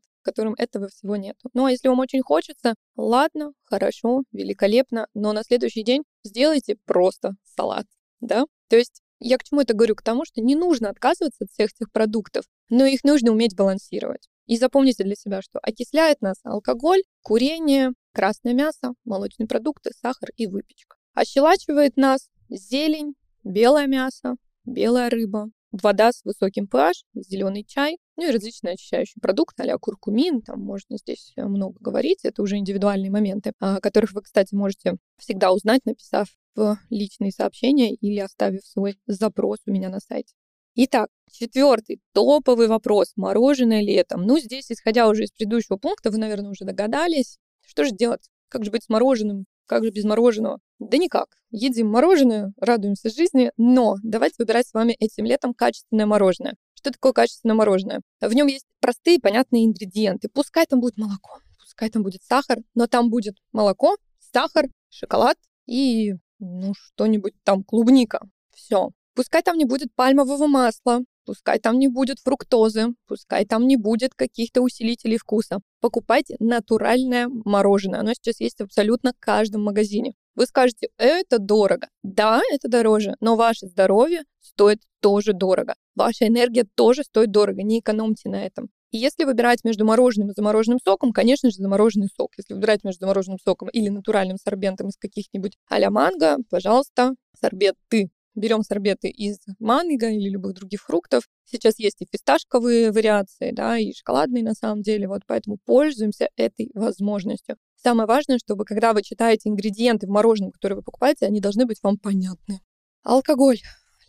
котором 0.28 0.54
этого 0.58 0.88
всего 0.88 1.16
нету. 1.16 1.48
Ну 1.54 1.64
а 1.64 1.70
если 1.70 1.88
вам 1.88 2.00
очень 2.00 2.20
хочется, 2.20 2.74
ладно, 2.96 3.52
хорошо, 3.64 4.24
великолепно, 4.32 5.06
но 5.14 5.32
на 5.32 5.42
следующий 5.42 5.82
день 5.82 6.02
сделайте 6.22 6.76
просто 6.84 7.32
салат, 7.56 7.86
да? 8.20 8.44
То 8.68 8.76
есть 8.76 9.00
я 9.20 9.38
к 9.38 9.44
чему 9.44 9.62
это 9.62 9.72
говорю? 9.72 9.94
К 9.94 10.02
тому, 10.02 10.26
что 10.26 10.42
не 10.42 10.54
нужно 10.54 10.90
отказываться 10.90 11.44
от 11.44 11.50
всех 11.50 11.70
этих 11.70 11.90
продуктов, 11.92 12.44
но 12.68 12.84
их 12.84 13.04
нужно 13.04 13.32
уметь 13.32 13.56
балансировать. 13.56 14.28
И 14.46 14.58
запомните 14.58 15.02
для 15.02 15.14
себя, 15.14 15.40
что 15.40 15.58
окисляет 15.60 16.20
нас 16.20 16.36
алкоголь, 16.44 17.02
курение, 17.22 17.92
красное 18.12 18.52
мясо, 18.52 18.92
молочные 19.04 19.46
продукты, 19.46 19.92
сахар 19.98 20.28
и 20.36 20.46
выпечка. 20.46 20.96
Ощелачивает 21.14 21.96
нас 21.96 22.28
зелень, 22.50 23.14
белое 23.44 23.86
мясо, 23.86 24.36
белая 24.66 25.08
рыба, 25.08 25.48
вода 25.72 26.12
с 26.12 26.24
высоким 26.24 26.64
pH, 26.64 27.04
зеленый 27.14 27.64
чай, 27.64 27.98
ну 28.16 28.28
и 28.28 28.32
различные 28.32 28.74
очищающие 28.74 29.20
продукты, 29.20 29.64
а 29.64 29.78
куркумин, 29.78 30.42
там 30.42 30.60
можно 30.60 30.96
здесь 30.98 31.32
э, 31.36 31.44
много 31.44 31.76
говорить, 31.80 32.24
это 32.24 32.42
уже 32.42 32.56
индивидуальные 32.56 33.10
моменты, 33.10 33.52
о 33.60 33.80
которых 33.80 34.12
вы, 34.12 34.22
кстати, 34.22 34.54
можете 34.54 34.96
всегда 35.18 35.52
узнать, 35.52 35.84
написав 35.84 36.28
в 36.54 36.78
личные 36.90 37.30
сообщения 37.30 37.94
или 37.94 38.18
оставив 38.18 38.66
свой 38.66 38.98
запрос 39.06 39.58
у 39.66 39.70
меня 39.70 39.88
на 39.88 40.00
сайте. 40.00 40.34
Итак, 40.74 41.08
четвертый 41.30 42.00
топовый 42.12 42.68
вопрос. 42.68 43.12
Мороженое 43.16 43.80
летом. 43.80 44.22
Ну, 44.22 44.38
здесь, 44.38 44.70
исходя 44.70 45.08
уже 45.08 45.24
из 45.24 45.32
предыдущего 45.32 45.76
пункта, 45.76 46.10
вы, 46.10 46.18
наверное, 46.18 46.50
уже 46.50 46.64
догадались, 46.64 47.38
что 47.66 47.84
же 47.84 47.90
делать? 47.90 48.28
Как 48.48 48.64
же 48.64 48.70
быть 48.70 48.84
с 48.84 48.88
мороженым 48.88 49.46
как 49.68 49.84
же 49.84 49.90
без 49.90 50.04
мороженого? 50.04 50.58
Да 50.80 50.96
никак. 50.96 51.28
Едим 51.50 51.88
мороженое, 51.88 52.52
радуемся 52.58 53.10
жизни, 53.10 53.52
но 53.56 53.96
давайте 54.02 54.36
выбирать 54.38 54.66
с 54.66 54.72
вами 54.72 54.96
этим 54.98 55.24
летом 55.26 55.54
качественное 55.54 56.06
мороженое. 56.06 56.54
Что 56.74 56.90
такое 56.90 57.12
качественное 57.12 57.54
мороженое? 57.54 58.00
В 58.20 58.32
нем 58.32 58.46
есть 58.46 58.66
простые, 58.80 59.20
понятные 59.20 59.66
ингредиенты. 59.66 60.28
Пускай 60.32 60.66
там 60.66 60.80
будет 60.80 60.96
молоко, 60.96 61.38
пускай 61.60 61.90
там 61.90 62.02
будет 62.02 62.22
сахар, 62.22 62.58
но 62.74 62.86
там 62.86 63.10
будет 63.10 63.36
молоко, 63.52 63.96
сахар, 64.32 64.66
шоколад 64.88 65.36
и, 65.66 66.14
ну, 66.38 66.72
что-нибудь 66.74 67.34
там, 67.44 67.62
клубника. 67.62 68.26
Все. 68.54 68.90
Пускай 69.14 69.42
там 69.42 69.58
не 69.58 69.64
будет 69.64 69.94
пальмового 69.94 70.46
масла, 70.46 71.00
Пускай 71.28 71.58
там 71.58 71.78
не 71.78 71.88
будет 71.88 72.20
фруктозы, 72.20 72.94
пускай 73.06 73.44
там 73.44 73.66
не 73.66 73.76
будет 73.76 74.14
каких-то 74.14 74.62
усилителей 74.62 75.18
вкуса. 75.18 75.58
Покупайте 75.82 76.36
натуральное 76.40 77.28
мороженое. 77.28 78.00
Оно 78.00 78.14
сейчас 78.14 78.40
есть 78.40 78.56
в 78.56 78.62
абсолютно 78.62 79.12
каждом 79.20 79.62
магазине. 79.62 80.14
Вы 80.34 80.46
скажете, 80.46 80.88
это 80.96 81.38
дорого. 81.38 81.88
Да, 82.02 82.40
это 82.50 82.68
дороже, 82.68 83.14
но 83.20 83.36
ваше 83.36 83.66
здоровье 83.66 84.22
стоит 84.40 84.80
тоже 85.02 85.34
дорого. 85.34 85.74
Ваша 85.94 86.26
энергия 86.26 86.64
тоже 86.74 87.02
стоит 87.02 87.30
дорого. 87.30 87.62
Не 87.62 87.80
экономьте 87.80 88.30
на 88.30 88.46
этом. 88.46 88.70
И 88.90 88.96
если 88.96 89.24
выбирать 89.24 89.64
между 89.64 89.84
мороженым 89.84 90.30
и 90.30 90.34
замороженным 90.34 90.78
соком, 90.82 91.12
конечно 91.12 91.50
же, 91.50 91.56
замороженный 91.56 92.08
сок. 92.16 92.30
Если 92.38 92.54
выбирать 92.54 92.84
между 92.84 93.00
замороженным 93.00 93.38
соком 93.44 93.68
или 93.68 93.90
натуральным 93.90 94.38
сорбентом 94.42 94.88
из 94.88 94.96
каких-нибудь 94.96 95.58
а-ля 95.68 95.90
манго, 95.90 96.38
пожалуйста, 96.48 97.12
сорбет 97.38 97.74
ты 97.88 98.08
берем 98.38 98.62
сорбеты 98.62 99.08
из 99.08 99.38
манго 99.58 100.08
или 100.08 100.28
любых 100.28 100.54
других 100.54 100.82
фруктов. 100.82 101.28
Сейчас 101.44 101.78
есть 101.78 102.00
и 102.00 102.08
фисташковые 102.10 102.92
вариации, 102.92 103.52
да, 103.52 103.78
и 103.78 103.92
шоколадные 103.92 104.42
на 104.42 104.54
самом 104.54 104.82
деле, 104.82 105.08
вот 105.08 105.22
поэтому 105.26 105.58
пользуемся 105.64 106.28
этой 106.36 106.70
возможностью. 106.74 107.56
Самое 107.76 108.06
важное, 108.06 108.38
чтобы 108.38 108.64
когда 108.64 108.92
вы 108.92 109.02
читаете 109.02 109.48
ингредиенты 109.48 110.06
в 110.06 110.10
мороженом, 110.10 110.52
которые 110.52 110.76
вы 110.76 110.82
покупаете, 110.82 111.26
они 111.26 111.40
должны 111.40 111.64
быть 111.66 111.78
вам 111.82 111.98
понятны. 111.98 112.60
Алкоголь. 113.02 113.60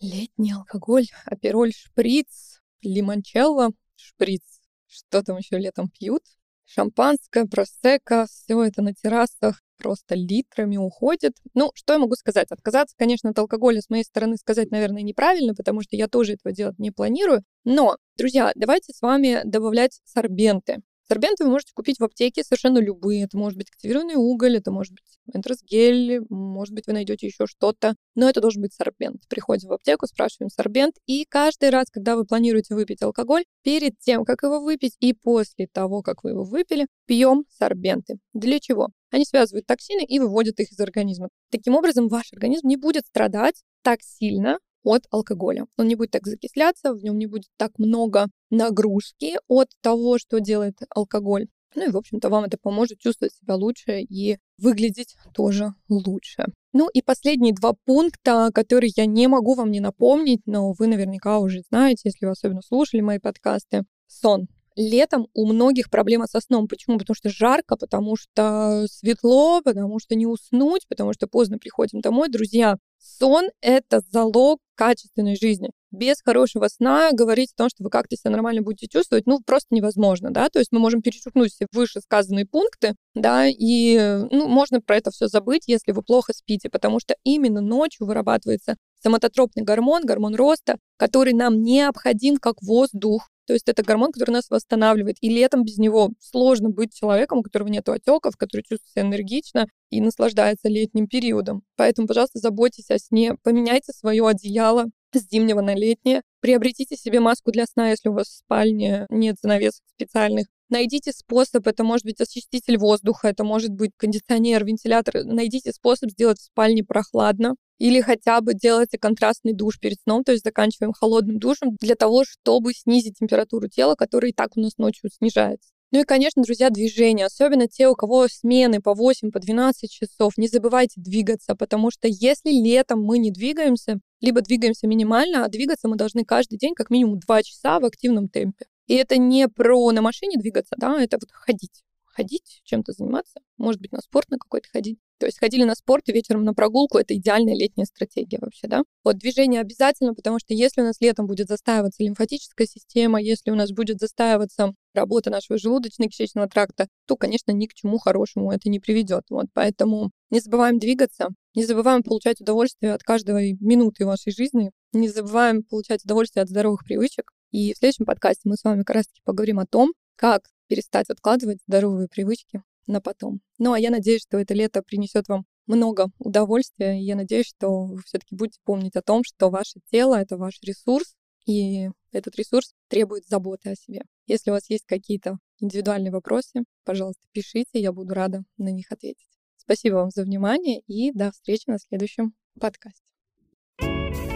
Летний 0.02 0.54
алкоголь, 0.54 1.08
апероль, 1.26 1.74
шприц, 1.74 2.62
лимончелло, 2.82 3.72
шприц. 3.96 4.44
Что 4.88 5.22
там 5.22 5.38
еще 5.38 5.58
летом 5.58 5.90
пьют? 5.90 6.24
Шампанское, 6.66 7.46
просека, 7.46 8.28
все 8.28 8.64
это 8.64 8.82
на 8.82 8.94
террасах 8.94 9.62
просто 9.80 10.16
литрами 10.16 10.78
уходит. 10.78 11.34
Ну, 11.56 11.72
что 11.74 11.94
я 11.94 12.00
могу 12.00 12.16
сказать? 12.16 12.52
Отказаться, 12.52 12.96
конечно, 12.98 13.32
от 13.32 13.40
алкоголя 13.40 13.82
с 13.82 13.90
моей 13.90 14.04
стороны 14.04 14.38
сказать, 14.38 14.70
наверное, 14.70 15.02
неправильно, 15.02 15.56
потому 15.56 15.82
что 15.82 15.96
я 15.96 16.08
тоже 16.08 16.34
этого 16.34 16.54
делать 16.54 16.78
не 16.78 16.92
планирую. 16.92 17.44
Но, 17.64 17.98
друзья, 18.18 18.52
давайте 18.56 18.94
с 18.94 19.02
вами 19.02 19.42
добавлять 19.44 20.00
сорбенты. 20.04 20.82
Сорбенты 21.12 21.44
вы 21.44 21.50
можете 21.50 21.74
купить 21.74 22.00
в 22.00 22.04
аптеке 22.04 22.44
совершенно 22.44 22.78
любые. 22.78 23.24
Это 23.24 23.36
может 23.36 23.58
быть 23.58 23.70
активированный 23.72 24.14
уголь, 24.14 24.58
это 24.58 24.70
может 24.70 24.94
быть 24.94 25.20
энтеросгель, 25.34 26.22
может 26.30 26.76
быть, 26.76 26.86
вы 26.86 26.94
найдете 26.94 27.26
еще 27.26 27.48
что-то. 27.48 27.96
Но 28.14 28.30
это 28.30 28.42
должен 28.42 28.62
быть 28.62 28.74
сорбент. 28.74 29.28
Приходим 29.28 29.70
в 29.70 29.74
аптеку, 29.74 30.06
спрашиваем 30.06 30.52
сорбент. 30.52 30.98
И 31.08 31.26
каждый 31.28 31.72
раз, 31.72 31.88
когда 31.90 32.16
вы 32.16 32.26
планируете 32.26 32.76
выпить 32.76 33.02
алкоголь, 33.02 33.46
перед 33.64 33.98
тем, 33.98 34.24
как 34.24 34.44
его 34.44 34.62
выпить, 34.62 34.96
и 35.00 35.14
после 35.14 35.66
того, 35.66 36.04
как 36.04 36.24
вы 36.24 36.32
его 36.32 36.44
выпили, 36.44 36.86
пьем 37.08 37.46
сорбенты. 37.58 38.20
Для 38.34 38.60
чего? 38.60 38.90
Они 39.10 39.26
связывают 39.26 39.66
токсины 39.66 40.06
и 40.06 40.20
выводят 40.20 40.60
их 40.60 40.72
из 40.72 40.80
организма. 40.80 41.30
Таким 41.50 41.74
образом, 41.74 42.08
ваш 42.08 42.32
организм 42.34 42.68
не 42.68 42.78
будет 42.78 43.08
страдать 43.08 43.64
так 43.82 44.02
сильно 44.04 44.60
от 44.84 45.04
алкоголя. 45.12 45.66
Он 45.78 45.88
не 45.88 45.96
будет 45.96 46.12
так 46.12 46.26
закисляться, 46.26 46.94
в 46.94 47.04
нем 47.04 47.18
не 47.18 47.28
будет 47.28 47.50
так 47.58 47.78
много 47.78 48.28
нагрузки 48.50 49.38
от 49.48 49.70
того, 49.82 50.18
что 50.18 50.40
делает 50.40 50.78
алкоголь. 50.90 51.48
Ну 51.76 51.88
и, 51.88 51.92
в 51.92 51.98
общем-то, 51.98 52.30
вам 52.30 52.46
это 52.46 52.58
поможет 52.58 53.00
чувствовать 53.00 53.34
себя 53.34 53.56
лучше 53.56 54.02
и 54.02 54.38
выглядеть 54.58 55.16
тоже 55.34 55.74
лучше. 55.88 56.46
Ну 56.74 56.90
и 56.90 57.02
последние 57.02 57.54
два 57.54 57.74
пункта, 57.86 58.50
которые 58.54 58.92
я 58.96 59.06
не 59.06 59.28
могу 59.28 59.54
вам 59.54 59.72
не 59.72 59.80
напомнить, 59.80 60.42
но 60.46 60.74
вы 60.74 60.88
наверняка 60.88 61.40
уже 61.40 61.62
знаете, 61.70 62.02
если 62.06 62.26
вы 62.26 62.32
особенно 62.32 62.62
слушали 62.62 63.02
мои 63.02 63.20
подкасты. 63.20 63.84
Сон. 64.08 64.48
Летом 64.82 65.28
у 65.34 65.46
многих 65.46 65.90
проблема 65.90 66.26
со 66.26 66.40
сном. 66.40 66.70
Почему? 66.70 66.98
Потому 66.98 67.14
что 67.14 67.28
жарко, 67.30 67.76
потому 67.76 68.16
что 68.16 68.86
светло, 68.90 69.62
потому 69.62 70.00
что 70.00 70.16
не 70.16 70.26
уснуть, 70.26 70.88
потому 70.88 71.12
что 71.12 71.28
поздно 71.28 71.58
приходим 71.58 72.00
домой. 72.00 72.30
Друзья, 72.30 72.78
сон— 72.98 73.50
это 73.62 74.00
залог 74.10 74.60
качественной 74.76 75.36
жизни. 75.36 75.72
Без 75.92 76.22
хорошего 76.22 76.70
сна 76.70 77.10
говорить 77.12 77.52
о 77.52 77.58
том, 77.58 77.68
что 77.68 77.84
вы 77.84 77.90
как-то 77.90 78.16
себя 78.16 78.32
нормально 78.32 78.62
будете 78.62 78.88
чувствовать, 78.88 79.26
ну, 79.26 79.42
просто 79.46 79.68
невозможно, 79.72 80.32
да, 80.32 80.48
то 80.48 80.60
есть 80.60 80.72
мы 80.72 80.80
можем 80.80 81.02
перечеркнуть 81.02 81.52
все 81.52 81.66
вышесказанные 81.74 82.46
пункты, 82.46 82.96
да, 83.16 83.48
и, 83.48 83.98
ну, 84.32 84.48
можно 84.48 84.80
про 84.80 84.96
это 84.96 85.12
все 85.12 85.28
забыть, 85.28 85.64
если 85.68 85.92
вы 85.92 86.04
плохо 86.04 86.32
спите, 86.32 86.70
потому 86.70 87.02
что 87.02 87.16
именно 87.26 87.60
ночью 87.60 88.08
вырабатывается 88.08 88.78
соматотропный 89.04 89.64
гормон, 89.64 90.06
гормон 90.06 90.36
роста, 90.36 90.78
который 90.96 91.34
нам 91.34 91.64
необходим 91.64 92.38
как 92.38 92.62
воздух 92.62 93.28
то 93.50 93.54
есть 93.54 93.68
это 93.68 93.82
гормон, 93.82 94.12
который 94.12 94.30
нас 94.30 94.52
восстанавливает. 94.52 95.18
И 95.22 95.30
летом 95.30 95.64
без 95.64 95.80
него 95.80 96.12
сложно 96.20 96.70
быть 96.70 96.94
человеком, 96.94 97.40
у 97.40 97.42
которого 97.42 97.68
нет 97.70 97.90
отеков, 97.90 98.38
который 98.38 98.62
чувствует 98.62 98.92
себя 98.92 99.02
энергично 99.02 99.66
и 99.90 100.02
наслаждается 100.02 100.70
летним 100.70 101.08
периодом. 101.08 101.64
Поэтому, 101.76 102.08
пожалуйста, 102.08 102.38
заботьтесь 102.38 102.92
о 102.92 103.00
сне, 103.00 103.34
поменяйте 103.42 103.92
свое 103.92 104.28
одеяло 104.28 104.86
с 105.16 105.28
зимнего 105.32 105.62
на 105.62 105.74
летнее, 105.74 106.22
приобретите 106.42 106.96
себе 106.96 107.20
маску 107.22 107.52
для 107.52 107.66
сна, 107.66 107.90
если 107.90 108.10
у 108.10 108.14
вас 108.14 108.28
в 108.28 108.38
спальне 108.38 109.08
нет 109.10 109.38
занавесок 109.42 109.82
специальных, 109.96 110.46
Найдите 110.72 111.12
способ, 111.12 111.66
это 111.66 111.84
может 111.84 112.06
быть 112.06 112.22
очиститель 112.22 112.78
воздуха, 112.78 113.30
это 113.30 113.44
может 113.44 113.72
быть 113.72 113.90
кондиционер, 113.98 114.64
вентилятор. 114.64 115.24
Найдите 115.24 115.72
способ 115.72 116.12
сделать 116.12 116.38
в 116.38 116.44
спальне 116.44 116.84
прохладно. 116.84 117.56
Или 117.80 118.02
хотя 118.02 118.42
бы 118.42 118.54
делайте 118.54 118.98
контрастный 118.98 119.54
душ 119.54 119.80
перед 119.80 120.00
сном, 120.02 120.24
то 120.24 120.34
есть 120.34 120.44
заканчиваем 120.44 120.94
холодным 120.94 121.40
душем 121.40 121.76
для 121.80 121.96
того, 121.96 122.24
чтобы 122.26 122.74
снизить 122.74 123.18
температуру 123.18 123.68
тела, 123.68 123.96
которая 123.96 124.32
и 124.32 124.34
так 124.34 124.56
у 124.56 124.62
нас 124.62 124.78
ночью 124.78 125.10
снижается. 125.10 125.72
Ну 125.92 126.02
и, 126.02 126.04
конечно, 126.04 126.44
друзья, 126.44 126.70
движение, 126.70 127.26
особенно 127.26 127.68
те, 127.68 127.88
у 127.88 127.96
кого 127.96 128.28
смены 128.28 128.80
по 128.80 128.94
8, 128.94 129.32
по 129.32 129.40
12 129.40 129.90
часов, 129.90 130.38
не 130.38 130.48
забывайте 130.48 131.02
двигаться, 131.02 131.56
потому 131.56 131.90
что 131.90 132.08
если 132.08 132.52
летом 132.52 133.02
мы 133.02 133.18
не 133.18 133.32
двигаемся, 133.32 134.00
либо 134.22 134.42
двигаемся 134.42 134.86
минимально, 134.86 135.46
а 135.46 135.50
двигаться 135.50 135.88
мы 135.88 135.96
должны 135.96 136.26
каждый 136.26 136.60
день 136.60 136.76
как 136.76 136.92
минимум 136.92 137.18
2 137.18 137.42
часа 137.42 137.80
в 137.80 137.86
активном 137.86 138.30
темпе. 138.30 138.68
И 138.86 138.94
это 138.94 139.18
не 139.18 139.48
про 139.48 139.92
на 139.92 140.02
машине 140.04 140.38
двигаться, 140.38 140.76
да, 140.78 141.02
это 141.02 141.18
вот 141.20 141.32
ходить 141.32 141.82
ходить, 142.12 142.62
чем-то 142.64 142.92
заниматься, 142.92 143.40
может 143.58 143.82
быть, 143.82 143.92
на 143.92 144.00
спорт 144.02 144.30
на 144.30 144.38
какой-то 144.38 144.68
ходить. 144.70 145.00
То 145.20 145.26
есть 145.26 145.40
ходили 145.40 145.64
на 145.64 145.76
спорт 145.76 146.08
и 146.08 146.14
вечером 146.14 146.44
на 146.44 146.54
прогулку— 146.54 146.98
это 147.00 147.16
идеальная 147.16 147.54
летняя 147.54 147.86
стратегия 147.86 148.40
вообще, 148.40 148.68
да? 148.68 148.84
Вот 149.04 149.18
движение 149.18 149.60
обязательно, 149.60 150.14
потому 150.14 150.40
что 150.40 150.54
если 150.54 150.82
у 150.82 150.86
нас 150.86 151.02
летом 151.02 151.28
будет 151.28 151.48
застаиваться 151.48 152.04
лимфатическая 152.04 152.68
система, 152.68 153.22
если 153.22 153.52
у 153.52 153.56
нас 153.56 153.72
будет 153.72 154.00
застаиваться 154.00 154.74
работа 154.94 155.30
нашего 155.30 155.58
желудочно-кишечного 155.58 156.48
тракта, 156.48 156.88
то, 157.06 157.18
конечно, 157.18 157.52
ни 157.52 157.66
к 157.66 157.74
чему 157.74 157.98
хорошему 157.98 158.52
это 158.52 158.70
не 158.70 158.80
приведет. 158.80 159.26
Вот 159.30 159.48
поэтому 159.54 160.12
не 160.30 160.40
забываем 160.40 160.80
двигаться, 160.80 161.30
не 161.54 161.66
забываем 161.66 162.04
получать 162.04 162.40
удовольствие 162.40 162.94
от 162.94 163.04
каждой 163.04 163.58
минуты 163.60 164.06
вашей 164.06 164.32
жизни, 164.32 164.72
не 164.94 165.10
забываем 165.10 165.64
получать 165.64 166.04
удовольствие 166.06 166.44
от 166.44 166.50
здоровых 166.50 166.86
привычек. 166.86 167.32
И 167.52 167.74
в 167.74 167.78
следующем 167.78 168.06
подкасте 168.06 168.42
мы 168.46 168.56
с 168.56 168.64
вами 168.64 168.84
как 168.84 168.96
раз-таки 168.96 169.22
поговорим 169.24 169.60
о 169.60 169.66
том, 169.66 169.92
как 170.16 170.44
перестать 170.70 171.10
откладывать 171.10 171.60
здоровые 171.68 172.08
привычки 172.08 172.64
на 172.88 173.02
потом. 173.02 173.42
Ну, 173.58 173.74
а 173.74 173.80
я 173.80 173.90
надеюсь, 173.90 174.22
что 174.22 174.38
это 174.38 174.54
лето 174.54 174.82
принесет 174.82 175.28
вам 175.28 175.46
много 175.68 176.10
удовольствия. 176.18 177.00
И 177.00 177.04
я 177.04 177.16
надеюсь, 177.16 177.48
что 177.48 177.86
вы 177.86 178.02
все-таки 178.06 178.36
будете 178.36 178.60
помнить 178.64 178.96
о 178.96 179.02
том, 179.02 179.24
что 179.24 179.50
ваше 179.50 179.80
тело— 179.92 180.16
это 180.20 180.38
ваш 180.38 180.62
ресурс, 180.62 181.16
и 181.46 181.90
этот 182.12 182.36
ресурс 182.36 182.74
требует 182.88 183.28
заботы 183.28 183.72
о 183.72 183.76
себе. 183.76 184.04
Если 184.28 184.52
у 184.52 184.54
вас 184.54 184.70
есть 184.70 184.86
какие-то 184.86 185.38
индивидуальные 185.60 186.12
вопросы, 186.12 186.64
пожалуйста, 186.86 187.22
пишите, 187.32 187.80
я 187.80 187.92
буду 187.92 188.14
рада 188.14 188.44
на 188.58 188.70
них 188.70 188.92
ответить. 188.92 189.28
Спасибо 189.58 189.96
вам 189.96 190.10
за 190.12 190.24
внимание 190.24 190.82
и 190.88 191.12
до 191.12 191.32
встречи 191.32 191.64
на 191.68 191.78
следующем 191.80 192.34
подкасте. 192.60 193.04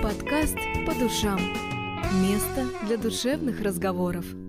Подкаст 0.01 0.57
по 0.85 0.93
душам. 0.93 1.39
Место 2.21 2.67
для 2.85 2.97
душевных 2.97 3.61
разговоров. 3.61 4.42